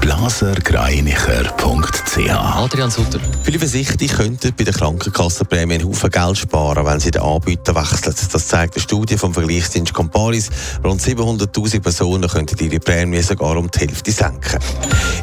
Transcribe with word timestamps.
blasergreinicher.ch 0.00 2.30
Adrian 2.30 2.90
Sutter. 2.90 3.20
Viele 3.42 3.58
Versicherte 3.58 4.06
könnten 4.06 4.52
bei 4.56 4.64
der 4.64 4.74
Krankenkassenprämie 4.74 5.74
einen 5.74 5.88
Haufen 5.88 6.10
Geld 6.10 6.38
sparen, 6.38 6.84
wenn 6.84 7.00
sie 7.00 7.10
den 7.10 7.22
Anbieter 7.22 7.74
wechseln. 7.74 8.14
Das 8.32 8.48
zeigt 8.48 8.74
eine 8.74 8.82
Studie 8.82 9.16
vom 9.16 9.34
Vergleichsdienst 9.34 9.92
Comparis. 9.92 10.50
Rund 10.84 11.00
700.000 11.00 11.80
Personen 11.80 12.28
könnten 12.28 12.58
ihre 12.58 12.80
Prämie 12.80 13.22
sogar 13.22 13.56
um 13.56 13.70
die 13.70 13.80
Hälfte 13.80 14.12
senken. 14.12 14.58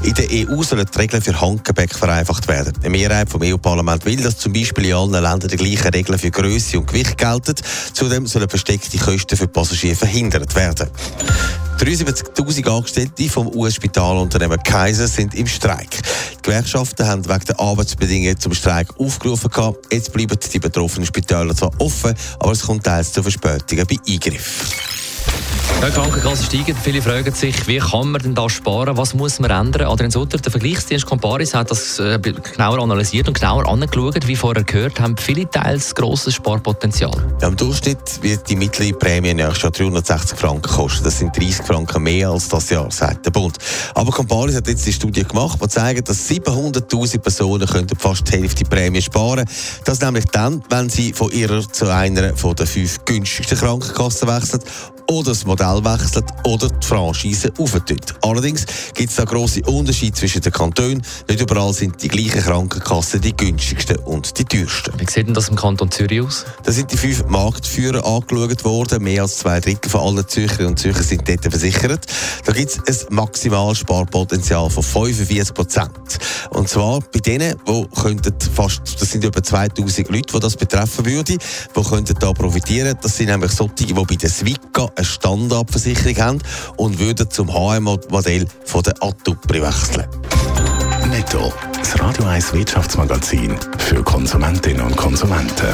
In 0.03 0.13
der 0.13 0.27
EU 0.31 0.61
sollen 0.63 0.85
die 0.85 0.97
Regeln 0.97 1.21
für 1.21 1.39
Handgepäck 1.39 1.93
vereinfacht 1.93 2.47
werden. 2.47 2.73
Eine 2.79 2.89
Mehrheit 2.89 3.29
vom 3.29 3.41
EU-Parlament 3.41 4.05
will, 4.05 4.21
dass 4.21 4.37
zum 4.37 4.53
Beispiel 4.53 4.85
in 4.85 4.93
allen 4.93 5.11
Ländern 5.11 5.49
die 5.49 5.57
gleichen 5.57 5.89
Regeln 5.89 6.19
für 6.19 6.31
Größe 6.31 6.79
und 6.79 6.87
Gewicht 6.87 7.17
gelten. 7.17 7.55
Zudem 7.93 8.27
sollen 8.27 8.49
versteckte 8.49 8.97
Kosten 8.97 9.37
für 9.37 9.47
Passagiere 9.47 9.95
verhindert 9.95 10.55
werden. 10.55 10.89
73.000 11.77 12.69
Angestellte 12.69 13.29
vom 13.29 13.47
US-Spitalunternehmen 13.53 14.63
Kaiser 14.63 15.07
sind 15.07 15.33
im 15.35 15.45
Streik. 15.45 15.89
Die 15.91 16.41
Gewerkschaften 16.41 17.05
haben 17.05 17.27
wegen 17.27 17.45
der 17.45 17.59
Arbeitsbedingungen 17.59 18.39
zum 18.39 18.53
Streik 18.53 18.97
aufgerufen. 18.97 19.49
Jetzt 19.91 20.13
bleiben 20.13 20.37
die 20.53 20.59
betroffenen 20.59 21.05
Spitäler 21.05 21.53
zwar 21.53 21.71
offen, 21.79 22.15
aber 22.39 22.53
es 22.53 22.61
kommt 22.61 22.85
teils 22.85 23.11
zu 23.11 23.21
Verspätungen 23.21 23.85
bei 23.87 23.97
Eingriffen. 24.07 24.94
Die 25.81 25.91
Krankenkassen 25.91 26.45
steigen. 26.45 26.75
Viele 26.81 27.01
fragen 27.01 27.33
sich, 27.33 27.67
wie 27.67 27.77
kann 27.77 28.09
man 28.11 28.21
denn 28.21 28.33
da 28.33 28.49
sparen? 28.49 28.97
Was 28.97 29.13
muss 29.13 29.39
man 29.39 29.51
ändern? 29.51 29.87
Adrian 29.87 30.09
Sutter, 30.09 30.39
der 30.39 30.51
Vergleichsdienst 30.51 31.05
Comparis 31.05 31.53
hat 31.53 31.69
das 31.69 31.99
äh, 31.99 32.17
genauer 32.19 32.79
analysiert 32.79 33.27
und 33.27 33.39
genauer 33.39 33.67
angeschaut. 33.67 34.25
Wie 34.25 34.35
vorher 34.35 34.63
gehört, 34.63 34.99
haben 34.99 35.15
viele 35.15 35.47
teils 35.47 35.93
grosses 35.93 36.33
Sparpotenzial. 36.33 37.11
Ja, 37.39 37.49
Im 37.49 37.55
Durchschnitt 37.55 38.23
wird 38.23 38.49
die 38.49 38.55
mittlere 38.55 38.93
Prämie 38.93 39.33
nächstes 39.33 39.61
Jahr 39.61 39.71
360 39.73 40.39
Franken 40.39 40.71
kosten. 40.71 41.03
Das 41.03 41.19
sind 41.19 41.37
30 41.37 41.65
Franken 41.65 42.01
mehr 42.01 42.29
als 42.29 42.47
das 42.47 42.69
Jahr, 42.71 42.89
sagt 42.89 43.27
der 43.27 43.31
Bund. 43.31 43.57
Aber 43.93 44.11
Comparis 44.11 44.55
hat 44.55 44.67
jetzt 44.67 44.87
die 44.87 44.93
Studie 44.93 45.23
gemacht, 45.23 45.59
die 45.61 45.67
zeigt, 45.67 46.09
dass 46.09 46.27
700'000 46.29 47.19
Personen 47.19 47.67
könnten 47.67 47.97
fast 47.99 48.27
die 48.31 48.39
Hälfte 48.39 48.65
Prämie 48.65 49.01
sparen 49.01 49.45
Das 49.83 50.01
nämlich 50.01 50.25
dann, 50.25 50.63
wenn 50.69 50.89
sie 50.89 51.13
von 51.13 51.31
ihrer 51.31 51.61
zu 51.69 51.93
einer 51.93 52.35
von 52.35 52.55
den 52.55 52.65
fünf 52.65 53.05
günstigsten 53.05 53.59
Krankenkassen 53.59 54.27
wechseln 54.27 54.61
oder 55.07 55.31
das 55.31 55.45
Modell 55.45 55.83
wechselt 55.83 56.25
oder 56.43 56.69
die 56.69 56.85
Franchise 56.85 57.51
auftönt. 57.57 58.13
Allerdings 58.21 58.65
gibt 58.93 59.09
es 59.09 59.15
da 59.15 59.23
grosse 59.23 59.61
Unterschiede 59.63 60.13
zwischen 60.13 60.41
den 60.41 60.51
Kantonen. 60.51 61.01
Nicht 61.27 61.41
überall 61.41 61.73
sind 61.73 62.01
die 62.01 62.07
gleichen 62.07 62.41
Krankenkassen 62.41 63.21
die 63.21 63.35
günstigsten 63.35 63.97
und 63.97 64.37
die 64.37 64.45
teuersten. 64.45 64.99
Wie 64.99 65.05
sieht 65.09 65.27
denn 65.27 65.33
das 65.33 65.49
im 65.49 65.55
Kanton 65.55 65.91
Zürich 65.91 66.21
aus? 66.21 66.45
Da 66.63 66.71
sind 66.71 66.91
die 66.91 66.97
fünf 66.97 67.25
Marktführer 67.25 68.05
angeschaut 68.05 68.63
worden. 68.63 69.03
Mehr 69.03 69.23
als 69.23 69.37
zwei 69.37 69.59
Drittel 69.59 69.89
von 69.89 70.01
allen 70.01 70.27
Zürcherinnen 70.27 70.71
und 70.71 70.79
Zürcher 70.79 71.03
sind 71.03 71.27
dort 71.27 71.43
versichert. 71.43 72.05
Da 72.45 72.51
gibt 72.51 72.79
es 72.87 73.07
ein 73.07 73.15
Maximalsparpotenzial 73.15 74.69
von 74.69 74.83
45 74.83 75.53
Prozent. 75.53 75.91
Und 76.51 76.69
zwar 76.69 76.99
bei 77.11 77.19
denen, 77.19 77.55
die 77.67 77.87
könnten 78.01 78.33
fast, 78.53 78.81
das 78.99 79.11
sind 79.11 79.23
über 79.23 79.41
2000 79.41 80.09
Leute, 80.09 80.33
die 80.33 80.39
das 80.39 80.55
betreffen 80.55 81.05
würde, 81.05 81.37
die 81.37 81.83
könnten 81.83 82.15
da 82.19 82.33
profitieren. 82.33 82.97
Das 83.01 83.17
sind 83.17 83.27
nämlich 83.27 83.51
solche, 83.51 83.85
die 83.85 83.93
bei 83.93 84.15
der 84.15 84.29
Swika 84.29 84.89
eine 84.95 85.05
Standardversicherung 85.05 86.17
haben 86.17 86.39
und 86.77 86.99
würden 86.99 87.29
zum 87.29 87.49
HM-Modell 87.49 88.45
von 88.65 88.83
der 88.83 88.95
Atupri 89.01 89.61
wechseln. 89.61 90.05
Netto, 91.09 91.53
das 91.77 91.99
Radio 91.99 92.25
1 92.25 92.53
Wirtschaftsmagazin 92.53 93.55
für 93.77 94.03
Konsumentinnen 94.03 94.85
und 94.85 94.95
Konsumenten. 94.95 95.73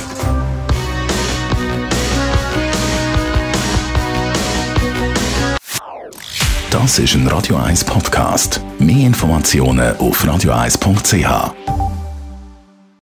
Das 6.70 7.00
ist 7.00 7.16
ein 7.16 7.28
Radio 7.28 7.58
1 7.58 7.84
Podcast. 7.84 8.62
Mehr 8.80 9.08
Informationen 9.08 9.96
auf 9.98 10.24
radio1.ch. 10.24 11.81